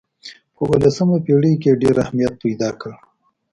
[0.55, 2.91] په اولسمه پېړۍ کې یې ډېر اهمیت پیدا کړ.